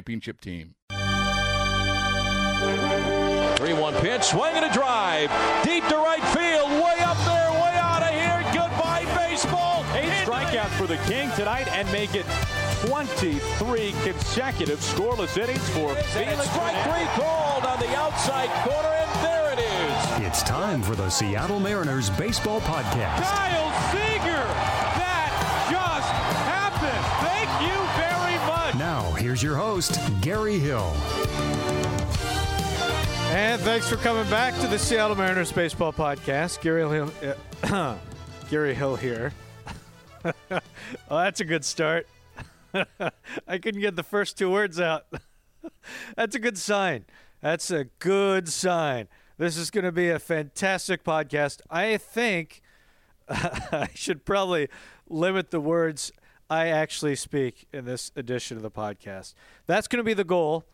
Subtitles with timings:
[0.00, 0.74] championship team.
[0.88, 0.96] 3
[3.74, 5.28] 1 pitch, swing and a drive.
[5.62, 8.42] Deep to right field, way up there, way out of here.
[8.54, 9.84] Goodbye, baseball.
[9.94, 12.24] Eight strikeouts for the King tonight and make it
[12.86, 16.48] 23 consecutive scoreless innings for Felix.
[16.48, 20.20] Strike three called on the outside corner, and there it is.
[20.26, 23.20] It's time for the Seattle Mariners Baseball Podcast.
[23.20, 24.69] Kyle Seager!
[28.78, 30.92] Now, here's your host, Gary Hill.
[33.30, 36.60] And thanks for coming back to the Seattle Mariners Baseball Podcast.
[36.60, 37.12] Gary Hill,
[37.64, 37.96] uh,
[38.50, 39.32] Gary Hill here.
[40.24, 40.60] well,
[41.08, 42.06] that's a good start.
[42.74, 45.06] I couldn't get the first two words out.
[46.16, 47.06] that's a good sign.
[47.40, 49.08] That's a good sign.
[49.36, 51.60] This is going to be a fantastic podcast.
[51.68, 52.62] I think
[53.28, 54.68] I should probably
[55.08, 56.12] limit the words
[56.50, 59.34] I actually speak in this edition of the podcast.
[59.66, 60.64] That's going to be the goal.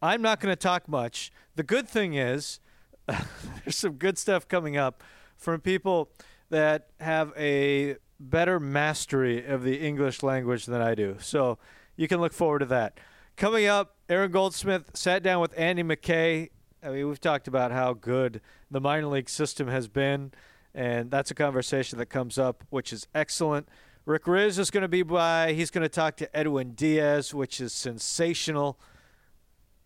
[0.00, 1.32] I'm not going to talk much.
[1.56, 2.60] The good thing is,
[3.06, 5.02] there's some good stuff coming up
[5.36, 6.10] from people
[6.50, 11.16] that have a better mastery of the English language than I do.
[11.18, 11.58] So
[11.96, 13.00] you can look forward to that.
[13.36, 16.50] Coming up, Aaron Goldsmith sat down with Andy McKay.
[16.84, 20.30] I mean, we've talked about how good the minor league system has been,
[20.72, 23.68] and that's a conversation that comes up, which is excellent.
[24.06, 25.52] Rick Rizzs is going to be by.
[25.52, 28.78] He's going to talk to Edwin Diaz, which is sensational.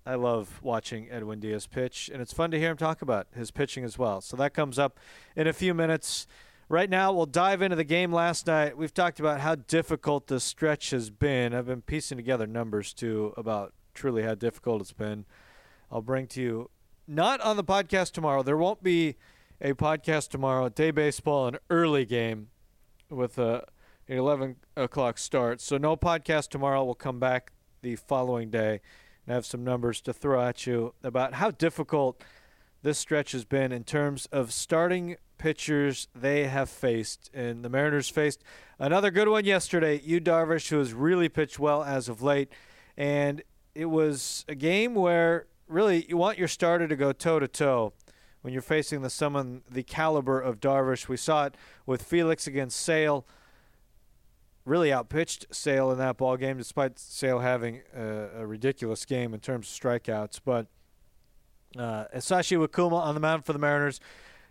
[0.05, 3.51] I love watching Edwin Diaz pitch, and it's fun to hear him talk about his
[3.51, 4.21] pitching as well.
[4.21, 5.01] So that comes up
[5.37, 6.27] in a few minutes.
[6.69, 8.77] Right now, we'll dive into the game last night.
[8.77, 11.55] We've talked about how difficult the stretch has been.
[11.55, 15.25] I've been piecing together numbers too about truly how difficult it's been.
[15.91, 16.71] I'll bring to you
[17.09, 18.43] not on the podcast tomorrow.
[18.43, 19.17] There won't be
[19.63, 20.69] a podcast tomorrow.
[20.69, 22.49] Day baseball, an early game
[23.09, 23.65] with a
[24.11, 25.61] an 11 o'clock start.
[25.61, 26.85] So no podcast tomorrow.
[26.85, 28.81] We'll come back the following day
[29.25, 32.21] and have some numbers to throw at you about how difficult
[32.83, 37.31] this stretch has been in terms of starting pitchers they have faced.
[37.33, 38.43] And the Mariners faced
[38.81, 42.51] another good one yesterday, Yu Darvish, who has really pitched well as of late.
[42.97, 43.43] And
[43.77, 47.93] it was a game where really you want your starter to go toe to toe
[48.43, 51.07] when you're facing the someone the caliber of Darvish.
[51.07, 51.55] We saw it
[51.87, 53.25] with Felix against Sale.
[54.65, 59.41] Really outpitched Sale in that ball game, despite Sale having a, a ridiculous game in
[59.41, 60.41] terms of strikeouts.
[60.45, 60.67] But
[61.77, 64.01] uh, Hisashi Iwakuma on the mound for the Mariners.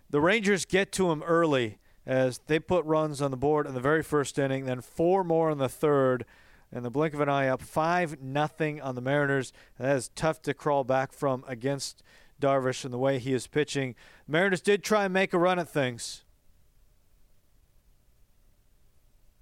[0.09, 3.79] The Rangers get to him early as they put runs on the board in the
[3.79, 6.25] very first inning, then four more in the third.
[6.71, 9.51] In the blink of an eye, up five nothing on the Mariners.
[9.79, 12.03] That is tough to crawl back from against
[12.39, 13.95] Darvish and the way he is pitching.
[14.27, 16.23] Mariners did try and make a run at things.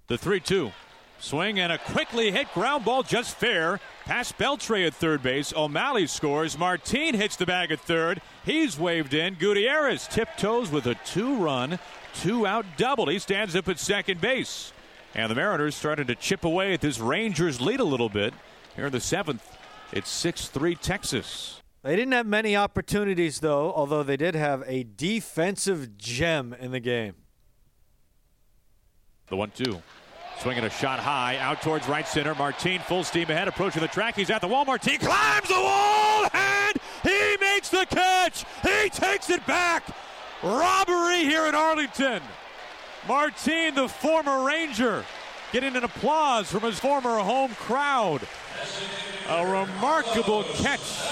[0.08, 0.72] The 3 2.
[1.18, 3.78] Swing and a quickly hit ground ball just fair.
[4.06, 5.52] Past Beltre at third base.
[5.54, 6.58] O'Malley scores.
[6.58, 8.22] Martin hits the bag at third.
[8.42, 9.34] He's waved in.
[9.34, 11.78] Gutierrez tiptoes with a two run,
[12.14, 13.08] two out double.
[13.08, 14.72] He stands up at second base.
[15.14, 18.32] And the Mariners started to chip away at this Rangers lead a little bit.
[18.76, 19.58] Here in the seventh,
[19.92, 21.60] it's 6 3 Texas.
[21.82, 26.80] They didn't have many opportunities, though, although they did have a defensive gem in the
[26.80, 27.14] game.
[29.26, 29.82] The 1 2.
[30.40, 32.32] Swinging a shot high out towards right center.
[32.36, 34.14] Martin full steam ahead, approaching the track.
[34.14, 34.64] He's at the wall.
[34.64, 38.44] Martin climbs the wall and he makes the catch.
[38.62, 39.84] He takes it back.
[40.42, 42.22] Robbery here in Arlington.
[43.08, 45.04] Martin, the former Ranger,
[45.50, 48.20] getting an applause from his former home crowd.
[49.28, 51.02] A remarkable catch.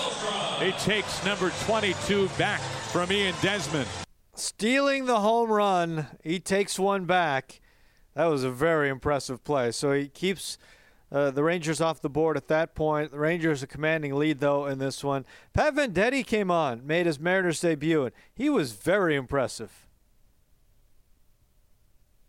[0.60, 3.88] He takes number 22 back from Ian Desmond.
[4.34, 7.60] Stealing the home run, he takes one back.
[8.16, 9.70] That was a very impressive play.
[9.72, 10.56] So he keeps
[11.12, 13.12] uh, the Rangers off the board at that point.
[13.12, 15.26] The Rangers a commanding lead though in this one.
[15.52, 19.86] Pat Venditte came on, made his Mariners debut, and he was very impressive.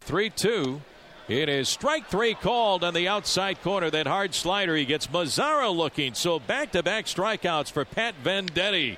[0.01, 0.81] 3 2.
[1.30, 3.90] It is strike three called on the outside corner.
[3.90, 4.78] That hard slider.
[4.78, 6.13] He gets Mazara looking.
[6.13, 8.98] So back to back strikeouts for Pat Venditte.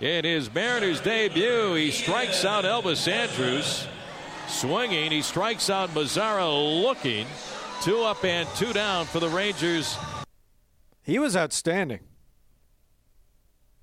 [0.00, 3.86] In his Mariners debut, he strikes out Elvis Andrus.
[4.48, 7.26] Swinging, he strikes out Mazara looking.
[7.82, 9.96] Two up and two down for the Rangers.
[11.02, 12.00] He was outstanding.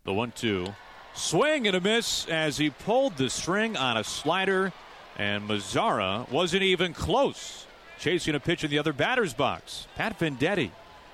[0.04, 0.68] The one two.
[1.14, 4.74] Swing and a miss as he pulled the string on a slider,
[5.18, 7.66] and Mazara wasn't even close.
[7.98, 9.88] Chasing a pitch in the other batter's box.
[9.96, 10.72] Pat Venditte.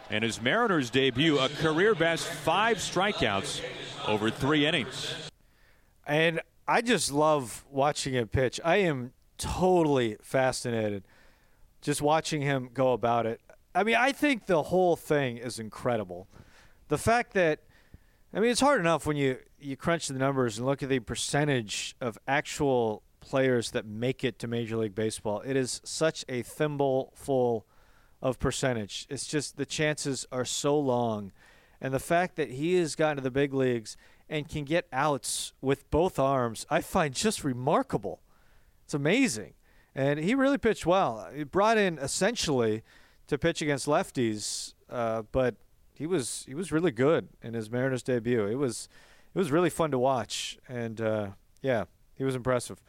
[0.09, 3.61] And his Mariners debut, a career best five strikeouts
[4.07, 5.13] over three innings.
[6.05, 8.59] And I just love watching him pitch.
[8.65, 11.03] I am totally fascinated
[11.81, 13.41] just watching him go about it.
[13.73, 16.27] I mean, I think the whole thing is incredible.
[16.89, 17.59] The fact that,
[18.33, 20.99] I mean, it's hard enough when you, you crunch the numbers and look at the
[20.99, 25.41] percentage of actual players that make it to Major League Baseball.
[25.45, 27.65] It is such a thimble full
[28.21, 29.07] of percentage.
[29.09, 31.31] It's just the chances are so long.
[31.79, 33.97] And the fact that he has gotten to the big leagues
[34.29, 38.21] and can get outs with both arms, I find just remarkable.
[38.91, 39.53] It's amazing.
[39.95, 41.29] And he really pitched well.
[41.33, 42.83] He brought in essentially
[43.27, 45.55] to pitch against lefties, uh, but
[45.93, 48.45] he was he was really good in his Mariners debut.
[48.47, 48.89] It was
[49.33, 51.27] it was really fun to watch, and uh,
[51.61, 51.85] yeah,
[52.15, 52.83] he was impressive.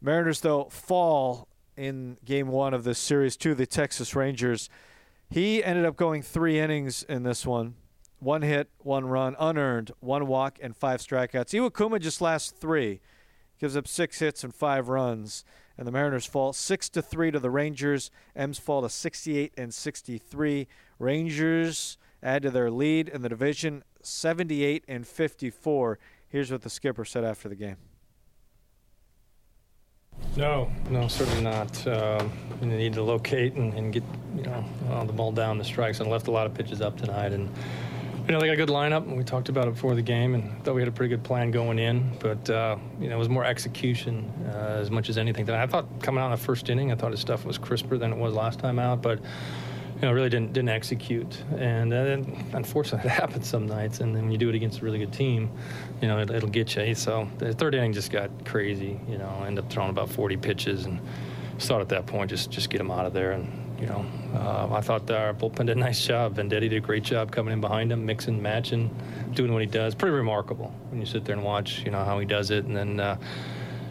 [0.00, 1.46] Mariners though fall
[1.76, 4.68] in Game One of this series to the Texas Rangers.
[5.30, 7.76] He ended up going three innings in this one.
[8.18, 11.54] One hit, one run, unearned, one walk, and five strikeouts.
[11.54, 13.00] Iwakuma just last three,
[13.58, 15.44] gives up six hits and five runs
[15.78, 18.10] and the Mariners fall six to three to the Rangers.
[18.34, 20.66] M's fall to 68 and 63.
[20.98, 25.98] Rangers add to their lead in the division, 78 and 54.
[26.28, 27.76] Here's what the skipper said after the game.
[30.36, 31.86] No, no, certainly not.
[31.86, 34.02] Um, need to locate and, and get
[34.36, 36.96] you know uh, the ball down the strikes and left a lot of pitches up
[36.98, 37.48] tonight and
[38.28, 40.34] you know, they got a good lineup, and we talked about it before the game,
[40.34, 42.12] and thought we had a pretty good plan going in.
[42.20, 45.48] But uh, you know, it was more execution uh, as much as anything.
[45.48, 48.12] I thought coming out in the first inning, I thought his stuff was crisper than
[48.12, 51.42] it was last time out, but you know, really didn't didn't execute.
[51.56, 52.18] And uh,
[52.52, 54.00] unfortunately, it happens some nights.
[54.00, 55.50] And then when you do it against a really good team,
[56.02, 56.94] you know, it, will get you.
[56.94, 59.00] So the third inning just got crazy.
[59.08, 61.00] You know, ended up throwing about 40 pitches, and
[61.60, 64.04] thought at that point just just get him out of there and you know,
[64.34, 66.36] uh, I thought our bullpen did a nice job.
[66.36, 68.94] Venditte did a great job coming in behind him, mixing, matching,
[69.34, 69.94] doing what he does.
[69.94, 72.64] Pretty remarkable when you sit there and watch, you know, how he does it.
[72.64, 73.16] And then, uh,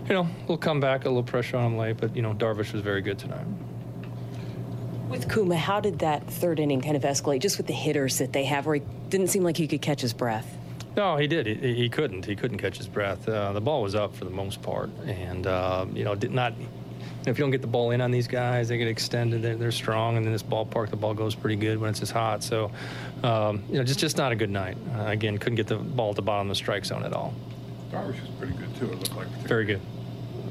[0.08, 2.74] you know, we'll come back, a little pressure on him late, but, you know, Darvish
[2.74, 3.46] was very good tonight.
[5.10, 8.34] With Kuma, how did that third inning kind of escalate just with the hitters that
[8.34, 10.58] they have where he didn't seem like he could catch his breath?
[10.98, 11.46] No, he did.
[11.46, 12.26] He, he couldn't.
[12.26, 13.30] He couldn't catch his breath.
[13.30, 16.54] Uh, the ball was up for the most part, and uh, you know, did not
[17.28, 19.42] if you don't get the ball in on these guys, they get extended.
[19.42, 22.12] They're, they're strong, and in this ballpark, the ball goes pretty good when it's as
[22.12, 22.44] hot.
[22.44, 22.72] So,
[23.24, 24.78] um, you know, just just not a good night.
[24.96, 27.34] Uh, again, couldn't get the ball at the bottom of the strike zone at all.
[27.92, 28.86] Darvish was pretty good too.
[28.86, 29.82] It looked like very good.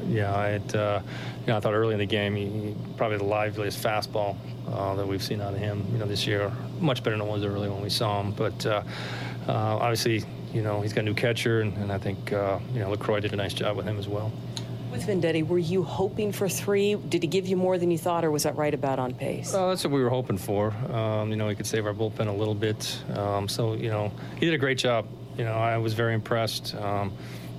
[0.08, 1.00] Yeah, I had, uh,
[1.40, 4.37] you know, I thought early in the game he, he probably the liveliest fastball
[4.70, 5.84] uh, that we've seen out of him.
[5.93, 8.33] You know, this year, much better than it was early when we saw him.
[8.33, 8.83] But uh,
[9.49, 12.80] uh, obviously, you know, he's got a new catcher, and, and I think uh, you
[12.80, 14.33] know Lucroy did a nice job with him as well.
[14.96, 16.94] With Venditte, were you hoping for three?
[16.94, 19.52] Did he give you more than you thought, or was that right about on pace?
[19.52, 20.72] Uh, that's what we were hoping for.
[20.90, 22.98] Um, you know, he could save our bullpen a little bit.
[23.14, 24.10] Um, so, you know,
[24.40, 25.06] he did a great job.
[25.36, 26.74] You know, I was very impressed.
[26.76, 27.12] Um,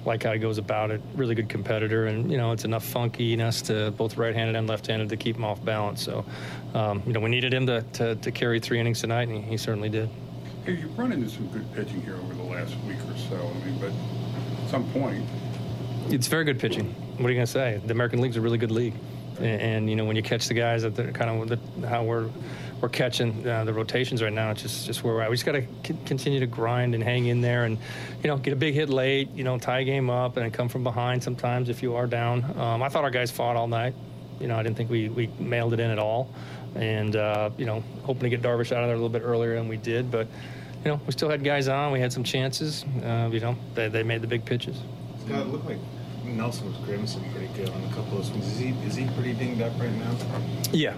[0.04, 1.00] like how he goes about it.
[1.14, 5.18] Really good competitor, and you know it's enough funkiness to both right-handed and left-handed to
[5.18, 6.02] keep him off balance.
[6.02, 6.24] So,
[6.74, 9.50] um, you know, we needed him to, to, to, carry three innings tonight, and he,
[9.50, 10.10] he, certainly did.
[10.64, 13.36] Hey, you've run into some good pitching here over the last week or so.
[13.36, 13.92] I mean, but
[14.64, 15.26] at some point,
[16.10, 16.94] it's very good pitching.
[17.18, 17.82] What are you going to say?
[17.86, 18.94] The American League's a really good league,
[19.38, 22.04] and, and you know when you catch the guys that they're kind of the, how
[22.04, 22.30] we're
[22.82, 24.52] we're catching uh, the rotations right now.
[24.52, 25.30] It's just just where we're at.
[25.30, 27.78] We just got to c- continue to grind and hang in there, and
[28.24, 29.30] you know get a big hit late.
[29.32, 32.44] You know tie game up and come from behind sometimes if you are down.
[32.58, 33.96] Um, I thought our guys fought all night.
[34.40, 36.32] You know I didn't think we we mailed it in at all,
[36.76, 39.56] and uh, you know hoping to get Darvish out of there a little bit earlier
[39.56, 40.28] than we did, but.
[40.86, 41.92] You know, we still had guys on.
[41.92, 42.86] We had some chances.
[43.04, 44.80] Uh, you know, they, they made the big pitches.
[45.26, 45.80] Scott, it looked like
[46.36, 48.48] Nelson was grimacing pretty good on a couple of swings.
[48.48, 50.16] Is he is he pretty dinged up right now?
[50.72, 50.96] Yeah.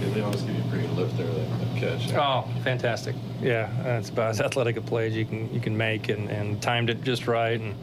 [0.00, 2.12] Yeah, they always give you a pretty good lift there, that, that catch.
[2.14, 3.16] Oh, fantastic!
[3.40, 6.60] Yeah, that's about as athletic a play as you can you can make, and, and
[6.60, 7.60] timed it just right.
[7.60, 7.74] And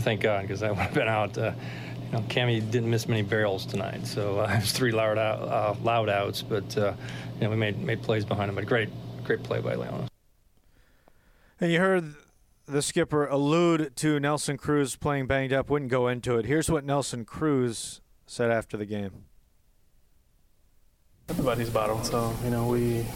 [0.00, 1.36] thank God, because I would have been out.
[1.36, 1.52] Uh,
[2.06, 5.42] you know, Cammy didn't miss many barrels tonight, so uh, it was three loud, out,
[5.42, 6.92] uh, loud outs, but uh,
[7.36, 8.56] you know, we made made plays behind him.
[8.56, 8.88] But great,
[9.24, 10.08] great play by Leonys.
[11.60, 12.14] And you heard
[12.70, 15.70] the skipper allude to Nelson Cruz playing banged up.
[15.70, 16.46] Wouldn't go into it.
[16.46, 19.24] Here's what Nelson Cruz said after the game.
[21.28, 23.06] Everybody's battle, so you know we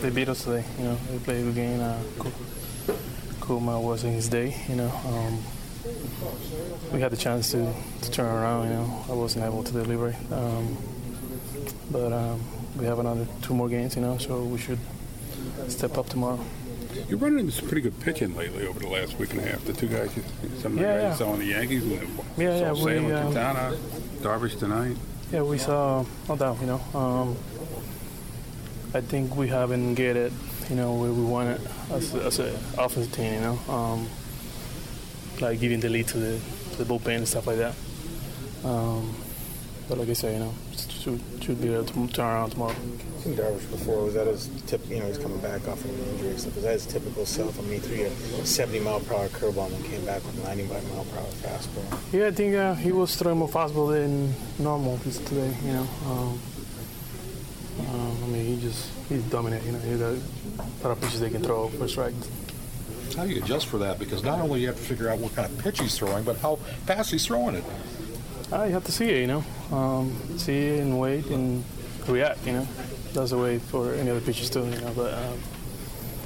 [0.00, 0.64] they beat us today.
[0.78, 1.80] You know we played a good game.
[1.80, 1.98] Uh,
[3.44, 4.56] Kuma wasn't his day.
[4.68, 4.90] You know.
[5.06, 5.42] Um,
[6.92, 7.72] we had the chance to,
[8.02, 8.68] to turn around.
[8.68, 10.76] You know, I wasn't able to deliver, um,
[11.90, 12.40] but um,
[12.76, 13.96] we have another two more games.
[13.96, 14.78] You know, so we should
[15.68, 16.40] step up tomorrow.
[17.08, 19.64] You're running into some pretty good pitching lately over the last week and a half.
[19.64, 20.10] The two guys,
[20.60, 21.14] some of the Yeah, guys yeah.
[21.14, 22.00] saw in the Yankees, and Yeah,
[22.58, 23.76] yeah, saw we, Salem, um, Quintana,
[24.20, 24.96] Darvish tonight.
[25.32, 26.58] Yeah, we saw no doubt.
[26.60, 27.36] You know, um,
[28.94, 30.32] I think we haven't get it.
[30.70, 33.34] You know, where we want it as as an offensive team.
[33.34, 34.08] You know, um,
[35.40, 36.40] like giving the lead to the
[36.72, 37.74] to the bullpen and stuff like that.
[38.64, 39.14] Um,
[39.88, 40.54] but like I say, you know,
[41.00, 42.72] should should be able to turn around tomorrow.
[42.72, 44.04] I've seen Darvish before.
[44.04, 44.86] Was that his tip?
[44.88, 46.36] You know, he's coming back off of an injury.
[46.38, 47.58] So was that his typical self?
[47.58, 48.04] I mean, he threw
[48.40, 51.26] a 70 mile per hour curveball and then came back with 90 mile per hour
[51.42, 52.12] fastball.
[52.12, 55.56] Yeah, I think uh, he was throwing more fastball than normal this- today.
[55.64, 56.40] You know, um,
[57.90, 59.64] um, I mean, he just he's dominant.
[59.64, 62.28] You know, he got a lot of pitches they can throw for strikes.
[63.16, 63.98] How do you adjust for that?
[63.98, 66.36] Because not only you have to figure out what kind of pitch he's throwing, but
[66.38, 67.64] how fast he's throwing it.
[68.52, 71.64] Uh, you have to see it, you know, um, see and wait and
[72.06, 72.46] react.
[72.46, 72.68] You know,
[73.12, 74.64] that's the way for any other pitchers too.
[74.64, 75.38] You know, but um,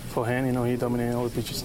[0.08, 1.64] for him, you know, he dominated all the pitches.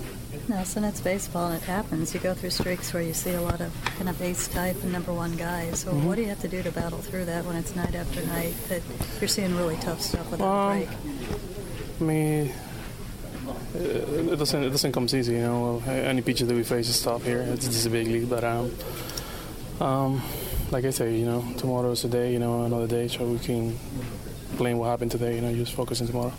[0.50, 2.14] Nelson, it's baseball and it happens.
[2.14, 4.94] You go through streaks where you see a lot of kind of ace type and
[4.94, 5.80] number one guys.
[5.80, 6.04] So Mhm.
[6.04, 8.54] what do you have to do to battle through that when it's night after night
[8.70, 8.82] that
[9.20, 10.90] you're seeing really tough stuff without a Um, break?
[12.00, 12.54] I mean,
[13.76, 15.34] it, it doesn't it doesn't come easy.
[15.34, 17.40] You know, any pitcher that we face is tough here.
[17.40, 18.72] It's just a big league, but um,
[19.82, 20.22] um,
[20.72, 22.34] like I say, you know, tomorrow is a day.
[22.34, 23.78] You know, another day, so we can
[24.58, 25.36] blame what happened today.
[25.36, 26.34] You know, just focus on tomorrow.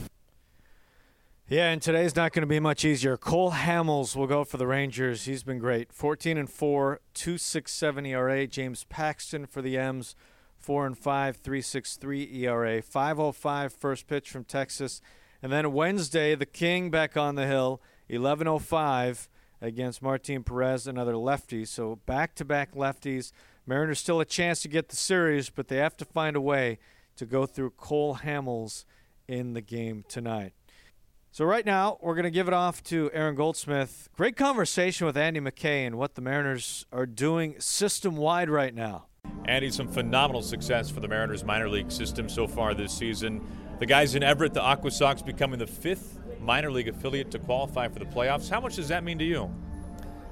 [1.51, 3.17] Yeah, and today's not going to be much easier.
[3.17, 5.25] Cole Hamels will go for the Rangers.
[5.25, 5.95] He's been great.
[5.95, 8.47] 14 and 4, 267 ERA.
[8.47, 10.15] James Paxton for the M's,
[10.59, 12.83] 4 and 5, 363 ERA.
[12.83, 15.01] 505 first pitch from Texas.
[15.43, 19.31] And then Wednesday, the King back on the hill, 1105
[19.63, 21.65] against Martin Perez, another lefty.
[21.65, 23.33] So back to back lefties.
[23.69, 26.79] Mariners still a chance to get the series, but they have to find a way
[27.17, 28.87] to go through Cole Hamels
[29.29, 30.55] in the game tonight.
[31.33, 34.09] So right now, we're going to give it off to Aaron Goldsmith.
[34.17, 39.05] Great conversation with Andy McKay and what the Mariners are doing system-wide right now.
[39.45, 43.47] Andy, some phenomenal success for the Mariners minor league system so far this season.
[43.81, 47.89] The guys in Everett, the Aqua Sox, becoming the fifth minor league affiliate to qualify
[47.89, 48.49] for the playoffs.
[48.49, 49.55] How much does that mean to you?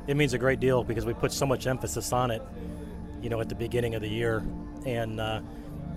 [0.07, 2.41] It means a great deal because we put so much emphasis on it,
[3.23, 4.45] you know, at the beginning of the year.
[4.85, 5.41] And uh,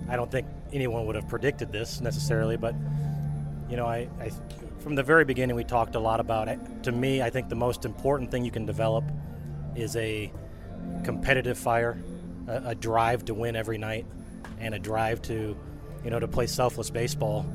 [0.08, 2.74] I don't think anyone would have predicted this necessarily, but,
[3.68, 4.30] you know, I, I
[4.80, 6.58] from the very beginning we talked a lot about it.
[6.84, 9.04] To me, I think the most important thing you can develop
[9.76, 10.32] is a
[11.04, 12.02] competitive fire,
[12.48, 14.06] a, a drive to win every night,
[14.58, 15.56] and a drive to,
[16.04, 17.46] you know, to play selfless baseball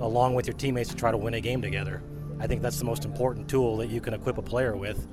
[0.00, 2.02] along with your teammates to try to win a game together.
[2.38, 5.08] I think that's the most important tool that you can equip a player with.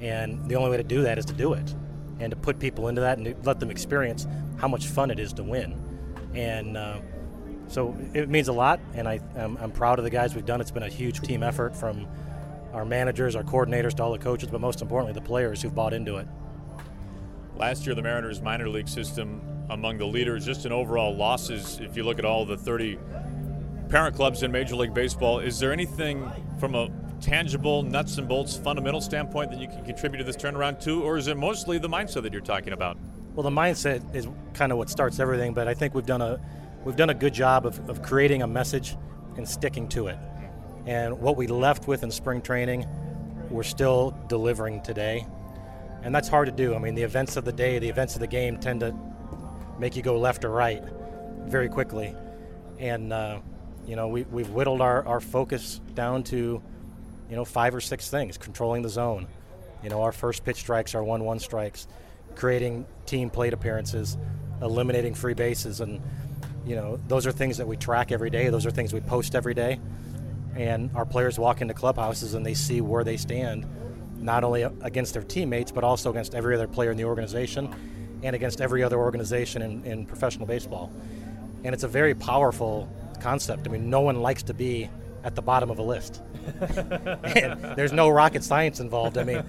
[0.00, 1.74] And the only way to do that is to do it
[2.20, 4.26] and to put people into that and to let them experience
[4.58, 5.80] how much fun it is to win.
[6.34, 6.98] And uh,
[7.68, 10.60] so it means a lot, and I, I'm, I'm proud of the guys we've done.
[10.60, 12.06] It's been a huge team effort from
[12.72, 15.92] our managers, our coordinators, to all the coaches, but most importantly, the players who've bought
[15.92, 16.26] into it.
[17.56, 19.40] Last year, the Mariners minor league system
[19.70, 21.80] among the leaders, just in overall losses.
[21.80, 22.98] If you look at all the 30
[23.88, 26.88] parent clubs in Major League Baseball, is there anything from a
[27.22, 31.16] tangible, nuts and bolts, fundamental standpoint that you can contribute to this turnaround too, or
[31.16, 32.98] is it mostly the mindset that you're talking about?
[33.34, 36.38] Well, the mindset is kind of what starts everything, but I think we've done a
[36.84, 38.96] we've done a good job of, of creating a message
[39.36, 40.18] and sticking to it.
[40.84, 42.86] And what we left with in spring training,
[43.50, 45.26] we're still delivering today.
[46.02, 46.74] And that's hard to do.
[46.74, 48.94] I mean, the events of the day, the events of the game tend to
[49.78, 50.82] make you go left or right
[51.46, 52.16] very quickly.
[52.80, 53.38] And, uh,
[53.86, 56.60] you know, we, we've whittled our, our focus down to,
[57.28, 59.26] you know, five or six things controlling the zone.
[59.82, 61.86] You know, our first pitch strikes, our 1 1 strikes,
[62.34, 64.16] creating team plate appearances,
[64.60, 65.80] eliminating free bases.
[65.80, 66.00] And,
[66.64, 68.48] you know, those are things that we track every day.
[68.48, 69.80] Those are things we post every day.
[70.54, 73.66] And our players walk into clubhouses and they see where they stand,
[74.18, 77.74] not only against their teammates, but also against every other player in the organization
[78.22, 80.92] and against every other organization in, in professional baseball.
[81.64, 82.88] And it's a very powerful
[83.20, 83.66] concept.
[83.66, 84.90] I mean, no one likes to be
[85.24, 86.22] at the bottom of a list.
[86.60, 89.18] and there's no rocket science involved.
[89.18, 89.44] I mean,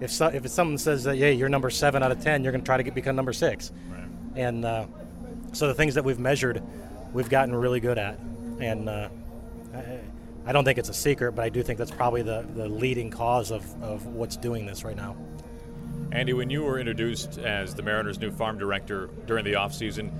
[0.00, 2.62] if so, if someone says that, yeah, you're number seven out of ten, you're going
[2.62, 3.72] to try to get, become number six.
[4.34, 4.86] And uh,
[5.52, 6.62] so the things that we've measured,
[7.12, 8.18] we've gotten really good at.
[8.60, 9.08] And uh,
[9.74, 10.00] I,
[10.46, 13.10] I don't think it's a secret, but I do think that's probably the, the leading
[13.10, 15.16] cause of, of what's doing this right now.
[16.10, 20.10] Andy, when you were introduced as the Mariners' new farm director during the offseason,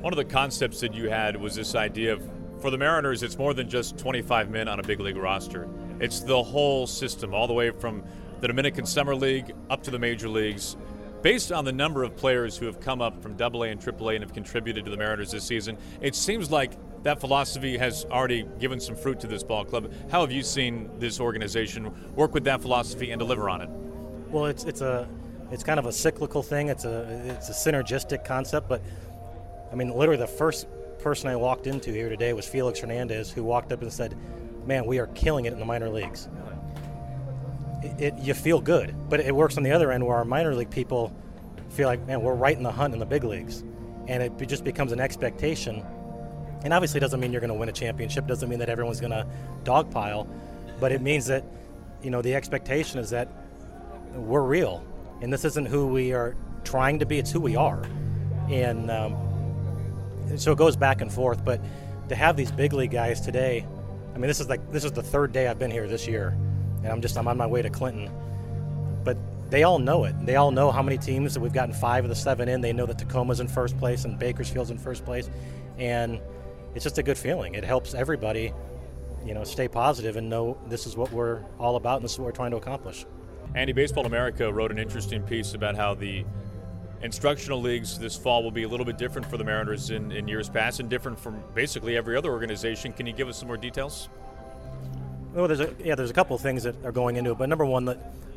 [0.00, 2.22] one of the concepts that you had was this idea of
[2.60, 5.68] for the Mariners, it's more than just 25 men on a big league roster.
[6.00, 8.02] It's the whole system, all the way from
[8.40, 10.76] the Dominican Summer League up to the major leagues.
[11.22, 14.22] Based on the number of players who have come up from AA and AAA and
[14.22, 16.72] have contributed to the Mariners this season, it seems like
[17.02, 19.92] that philosophy has already given some fruit to this ball club.
[20.10, 23.68] How have you seen this organization work with that philosophy and deliver on it?
[24.30, 25.08] Well, it's it's a
[25.50, 26.68] it's kind of a cyclical thing.
[26.68, 27.02] It's a
[27.36, 28.82] it's a synergistic concept, but
[29.72, 30.66] I mean, literally the first
[31.06, 34.16] person I walked into here today was Felix Hernandez, who walked up and said,
[34.66, 36.28] "Man, we are killing it in the minor leagues."
[37.80, 40.52] It, it, you feel good, but it works on the other end where our minor
[40.52, 41.14] league people
[41.68, 43.62] feel like, "Man, we're right in the hunt in the big leagues,"
[44.08, 45.86] and it just becomes an expectation.
[46.64, 48.26] And obviously, it doesn't mean you're going to win a championship.
[48.26, 49.28] Doesn't mean that everyone's going to
[49.62, 50.26] dogpile,
[50.80, 51.44] but it means that
[52.02, 53.28] you know the expectation is that
[54.12, 54.82] we're real
[55.22, 56.34] and this isn't who we are
[56.64, 57.84] trying to be it's who we are
[58.50, 59.25] and um,
[60.36, 61.60] so it goes back and forth but
[62.08, 63.66] to have these big league guys today
[64.14, 66.36] i mean this is like this is the third day i've been here this year
[66.82, 68.10] and i'm just i'm on my way to clinton.
[69.04, 69.16] But
[69.50, 70.14] they all know it.
[70.26, 72.60] They all know how many teams that we've gotten five of the seven in.
[72.60, 75.30] They know that tacoma's in first place and bakersfield's in first place.
[75.78, 76.20] And
[76.74, 77.54] it's just a good feeling.
[77.54, 78.52] It helps everybody
[79.24, 82.18] you know stay positive and know this is what we're all about and this is
[82.18, 83.06] what we're trying to accomplish.
[83.54, 86.24] Andy, Baseball America wrote an interesting piece about how the
[87.02, 90.26] instructional leagues this fall will be a little bit different for the Mariners in, in
[90.28, 92.92] years past and different from basically every other organization.
[92.92, 94.08] Can you give us some more details?
[95.32, 97.48] Well, there's a, yeah, there's a couple of things that are going into it, but
[97.48, 97.94] number one, the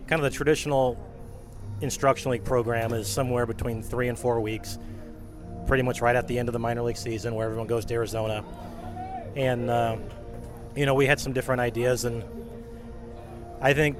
[0.08, 0.98] kind of the traditional
[1.82, 4.78] instructional league program is somewhere between three and four weeks,
[5.66, 7.94] pretty much right at the end of the minor league season, where everyone goes to
[7.94, 8.44] Arizona,
[9.38, 9.96] and uh,
[10.76, 12.22] you know we had some different ideas and
[13.62, 13.98] I think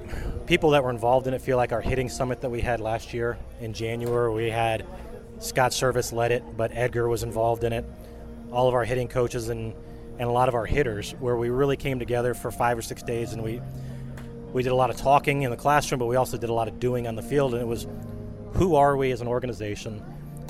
[0.48, 3.14] people that were involved in it feel like our hitting summit that we had last
[3.14, 4.86] year in January, we had
[5.40, 7.86] Scott Servais led it, but Edgar was involved in it.
[8.52, 9.74] All of our hitting coaches and,
[10.18, 13.04] and a lot of our hitters, where we really came together for five or six
[13.04, 13.62] days and we
[14.54, 16.68] we did a lot of talking in the classroom, but we also did a lot
[16.68, 17.54] of doing on the field.
[17.54, 17.86] And it was
[18.54, 20.00] who are we as an organization?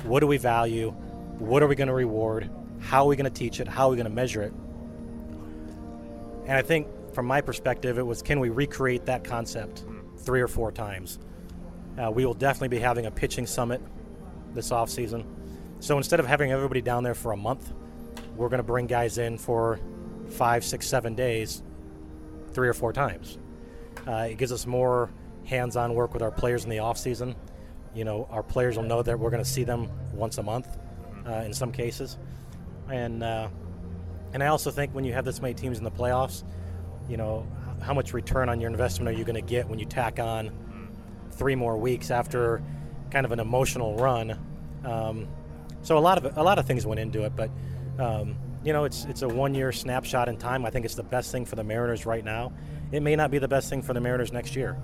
[0.03, 0.91] What do we value?
[1.37, 2.49] What are we going to reward?
[2.79, 3.67] How are we going to teach it?
[3.67, 4.53] How are we going to measure it?
[6.45, 6.87] And I think
[7.19, 9.83] from my perspective, it was can we recreate that concept
[10.19, 11.19] three or four times?
[12.01, 13.81] Uh, we will definitely be having a pitching summit
[14.53, 15.27] this off season.
[15.81, 17.73] So instead of having everybody down there for a month,
[18.37, 19.81] we're going to bring guys in for
[20.29, 21.61] five, six, seven days,
[22.53, 23.37] three or four times.
[24.07, 25.11] Uh, it gives us more
[25.43, 27.35] hands-on work with our players in the off season.
[27.93, 30.69] You know, our players will know that we're going to see them once a month,
[31.27, 32.17] uh, in some cases,
[32.89, 33.49] and uh,
[34.31, 36.45] and I also think when you have this many teams in the playoffs,
[37.09, 37.45] you know,
[37.81, 40.51] how much return on your investment are you going to get when you tack on
[41.31, 42.61] three more weeks after
[43.11, 44.37] kind of an emotional run?
[44.83, 45.27] Um,
[45.81, 47.49] so a lot of a lot of things went into it, but
[47.97, 50.65] um, you know, it's it's a one-year snapshot in time.
[50.65, 52.51] I think it's the best thing for the Mariners right now.
[52.91, 54.77] It may not be the best thing for the Mariners next year.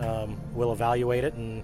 [0.00, 1.62] Um, we'll evaluate it and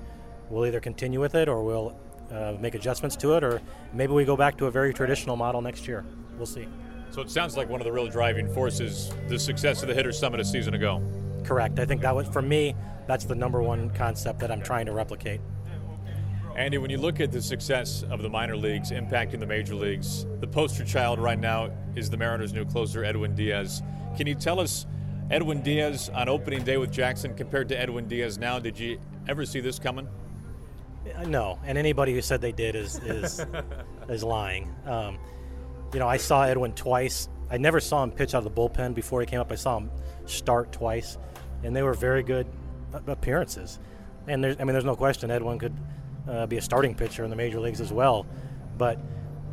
[0.49, 1.97] we'll either continue with it or we'll
[2.31, 3.61] uh, make adjustments to it, or
[3.93, 6.05] maybe we go back to a very traditional model next year.
[6.37, 6.69] We'll see.
[7.11, 10.12] So it sounds like one of the real driving forces the success of the Hitter
[10.12, 11.03] Summit a season ago.
[11.44, 11.79] Correct.
[11.79, 12.75] I think that was for me.
[13.07, 15.40] That's the number one concept that I'm trying to replicate.
[16.57, 20.27] Andy, when you look at the success of the minor leagues impacting the major leagues,
[20.40, 23.83] the poster child right now is the Mariners' new closer, Edwin Diaz.
[24.16, 24.85] Can you tell us,
[25.31, 28.59] Edwin Diaz on opening day with Jackson compared to Edwin Diaz now?
[28.59, 30.09] Did you ever see this coming?
[31.27, 33.44] No, and anybody who said they did is is
[34.09, 34.75] is lying.
[34.85, 35.18] Um,
[35.92, 37.29] you know, I saw Edwin twice.
[37.51, 39.51] I never saw him pitch out of the bullpen before he came up.
[39.51, 39.90] I saw him
[40.27, 41.16] start twice,
[41.62, 42.46] and they were very good
[43.07, 43.79] appearances.
[44.27, 45.74] And there's, I mean, there's no question Edwin could
[46.29, 48.27] uh, be a starting pitcher in the major leagues as well.
[48.77, 48.98] But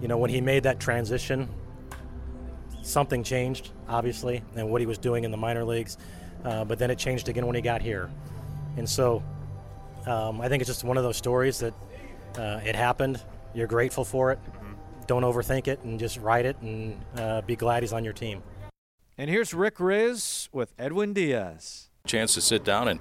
[0.01, 1.49] you know, when he made that transition,
[2.81, 5.97] something changed, obviously, and what he was doing in the minor leagues.
[6.43, 8.11] Uh, but then it changed again when he got here,
[8.77, 9.23] and so
[10.05, 11.73] um, I think it's just one of those stories that
[12.37, 13.23] uh, it happened.
[13.55, 14.39] You're grateful for it
[15.07, 18.41] don't overthink it and just ride it and uh, be glad he's on your team.
[19.17, 21.89] And here's Rick Rizzs with Edwin Diaz.
[22.05, 22.99] Chance to sit down and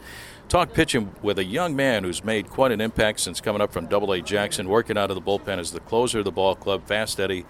[0.48, 3.86] talk pitching with a young man who's made quite an impact since coming up from
[3.86, 6.86] Double A Jackson, working out of the bullpen as the closer of the ball club,
[6.86, 7.44] Fast Eddie,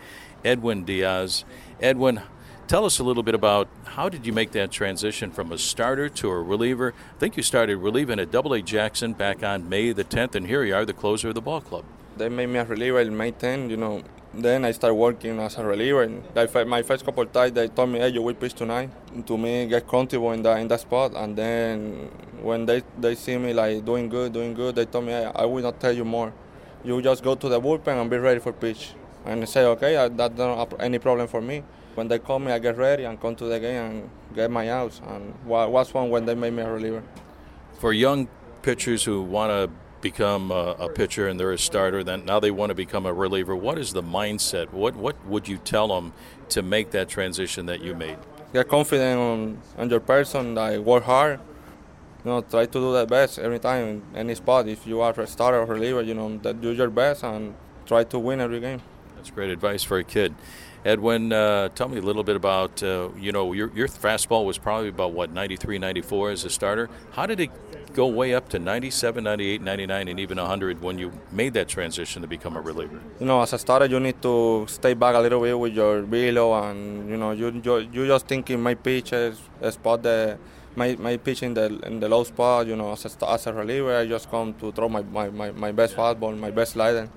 [0.44, 1.44] Edwin Diaz.
[1.80, 2.22] Edwin,
[2.66, 6.08] tell us a little bit about how did you make that transition from a starter
[6.08, 6.94] to a reliever?
[7.14, 10.46] I think you started relieving at Double A Jackson back on May the 10th, and
[10.46, 11.84] here you are, the closer of the ball club.
[12.16, 14.02] They made me a reliever in May 10, you know.
[14.36, 16.02] Then I started working as a reliever.
[16.02, 16.24] And
[16.68, 18.90] my first couple of times, they told me, hey, you will pitch tonight.
[19.26, 21.12] To me, get comfortable in that, in that spot.
[21.14, 22.10] And then
[22.42, 25.44] when they, they see me like doing good, doing good, they told me, hey, I
[25.44, 26.32] will not tell you more.
[26.84, 28.92] You just go to the bullpen and be ready for pitch.
[29.24, 31.62] And I say, okay, that's not any problem for me.
[31.94, 34.68] When they call me, I get ready and come to the game and get my
[34.68, 35.00] outs.
[35.06, 37.04] And was fun when they made me a reliever.
[37.78, 38.28] For young
[38.62, 39.70] pitchers who want to
[40.04, 43.12] become a, a, pitcher and they're a starter, then now they want to become a
[43.12, 43.56] reliever.
[43.56, 44.70] What is the mindset?
[44.70, 46.12] What what would you tell them
[46.50, 48.18] to make that transition that you made?
[48.52, 50.54] Get confident on, on your person.
[50.54, 51.40] Like work hard.
[52.24, 54.68] You know, try to do the best every time in any spot.
[54.68, 58.04] If you are a starter or reliever, you know, that do your best and try
[58.04, 58.80] to win every game.
[59.16, 60.34] That's great advice for a kid.
[60.84, 64.58] Edwin, uh, tell me a little bit about, uh, you know, your, your fastball was
[64.58, 66.90] probably about, what, 93, 94 as a starter.
[67.12, 67.50] How did it
[67.94, 72.22] go way up to 97, 98, 99, and even 100 when you made that transition
[72.22, 73.00] to become a reliever?
[73.20, 76.02] You know, as a starter, you need to stay back a little bit with your
[76.02, 80.38] velo, and, you know, you, you, you just thinking my pitch is spot the
[80.76, 83.52] my, my pitch in the in the low spot, you know, as a, as a
[83.52, 87.08] reliever, I just come to throw my, my, my, my best fastball, my best slider.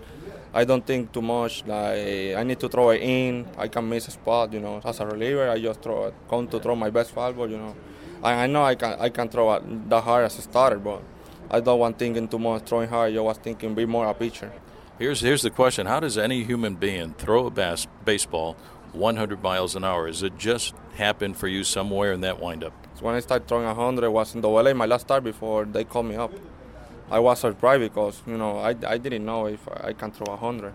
[0.53, 1.65] I don't think too much.
[1.65, 3.45] Like I need to throw it in.
[3.57, 4.53] I can miss a spot.
[4.53, 6.13] You know, as a reliever, I just throw it.
[6.29, 7.49] Come to throw my best fastball.
[7.49, 7.75] You know,
[8.23, 11.01] I, I know I can I can throw that hard as a starter, but
[11.49, 13.15] I don't want thinking too much throwing hard.
[13.15, 14.51] I was thinking be more a pitcher.
[14.99, 18.55] Here's here's the question: How does any human being throw a bas- baseball
[18.93, 20.07] 100 miles an hour?
[20.07, 22.73] Is it just happen for you somewhere in that windup?
[22.95, 25.65] So when I started throwing 100, it was in the LA, my last start before
[25.65, 26.31] they called me up.
[27.11, 30.37] I was surprised because you know I, I didn't know if I can throw a
[30.37, 30.73] hundred,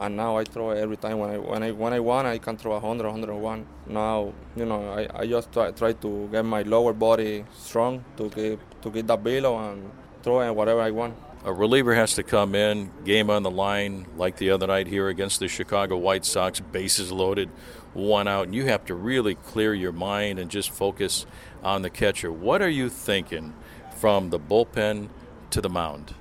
[0.00, 2.56] and now I throw every time when I when I when I want I can
[2.56, 3.66] throw a hundred, hundred one.
[3.86, 8.28] Now you know I, I just try, try to get my lower body strong to
[8.28, 9.90] get to get that below and
[10.22, 11.14] throw it whatever I want.
[11.44, 15.08] A reliever has to come in, game on the line, like the other night here
[15.08, 17.48] against the Chicago White Sox, bases loaded,
[17.94, 21.24] one out, and you have to really clear your mind and just focus
[21.62, 22.30] on the catcher.
[22.30, 23.54] What are you thinking
[23.96, 25.08] from the bullpen?
[25.50, 26.14] to the mound?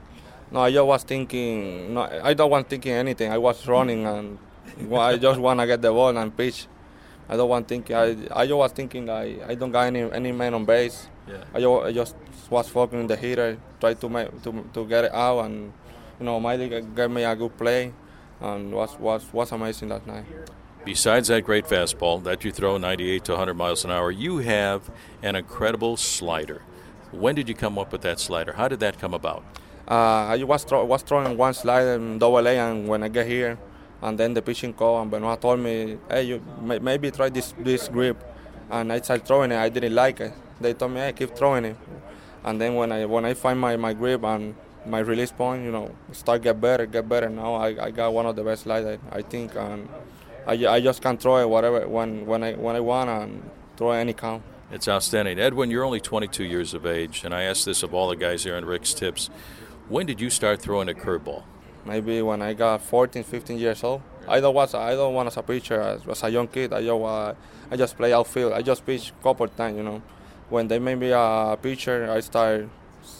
[0.51, 1.93] No, I just was thinking.
[1.93, 3.31] No, I don't want thinking anything.
[3.31, 4.37] I was running and
[4.93, 6.67] I just want to get the ball and pitch.
[7.27, 7.95] I don't want thinking.
[7.95, 11.07] I I just was thinking like I don't got any any man on base.
[11.27, 11.43] Yeah.
[11.53, 12.15] I just, I just
[12.49, 15.71] was focusing the hitter, try to make to to get it out, and
[16.19, 17.93] you know, Miley gave me a good play,
[18.41, 20.25] and was was was amazing that night.
[20.85, 24.89] Besides that great fastball that you throw 98 to 100 miles an hour, you have
[25.21, 26.63] an incredible slider.
[27.11, 28.53] When did you come up with that slider?
[28.53, 29.43] How did that come about?
[29.89, 33.57] Uh, I was, was throwing one slider in double A, and when I get here,
[34.01, 37.53] and then the pitching coach and Benoit told me, hey, you may, maybe try this,
[37.57, 38.23] this grip.
[38.69, 39.57] And I started throwing it.
[39.57, 40.33] I didn't like it.
[40.61, 41.77] They told me, hey, keep throwing it.
[42.43, 45.71] And then when I when I find my, my grip and my release point, you
[45.71, 47.29] know, start get better, get better.
[47.29, 49.89] Now I, I got one of the best sliders, I think, and
[50.47, 53.91] I, I just can throw it whatever when when I when I want and throw
[53.91, 54.43] any count.
[54.71, 55.39] It's outstanding.
[55.39, 58.43] Edwin, you're only 22 years of age, and I ask this of all the guys
[58.43, 59.29] here on Rick's Tips.
[59.89, 61.41] When did you start throwing a curveball?
[61.83, 64.03] Maybe when I got 14, 15 years old.
[64.27, 66.71] I don't was I don't want as a pitcher as, as a young kid.
[66.71, 67.33] I just uh,
[67.71, 68.53] I just play outfield.
[68.53, 70.03] I just pitch couple times, you know.
[70.49, 72.69] When they made me a pitcher, I started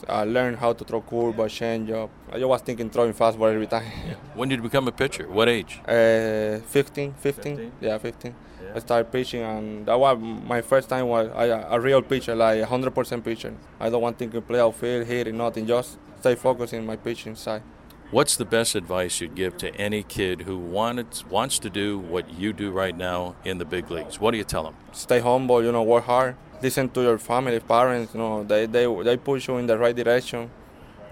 [0.07, 2.09] uh, learn how to throw curveball, changeup.
[2.31, 3.91] I just was thinking throwing fastball every time.
[4.35, 5.27] when did you become a pitcher?
[5.27, 5.79] What age?
[5.87, 7.15] Uh, 15, 15.
[7.17, 7.71] 15?
[7.81, 8.35] Yeah, 15.
[8.75, 12.61] I started pitching, and that was my first time was I, a real pitcher, like
[12.61, 13.55] 100% pitcher.
[13.79, 17.63] I don't want to play outfield, hitting, nothing, just stay focused in my pitching side.
[18.11, 22.33] What's the best advice you'd give to any kid who wanted, wants to do what
[22.33, 24.19] you do right now in the big leagues?
[24.19, 24.75] What do you tell them?
[24.91, 26.35] Stay humble, you know, work hard.
[26.61, 29.95] Listen to your family, parents, you know, they, they, they push you in the right
[29.95, 30.49] direction.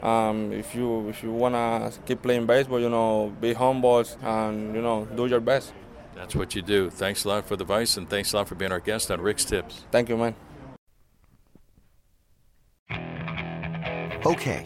[0.02, 4.82] Um, if you if you wanna keep playing baseball, you know, be humble and you
[4.82, 5.74] know, do your best.
[6.14, 6.90] That's what you do.
[6.90, 9.22] Thanks a lot for the advice, and thanks a lot for being our guest on
[9.22, 9.86] Rick's Tips.
[9.92, 10.36] Thank you, man.
[14.26, 14.66] Okay,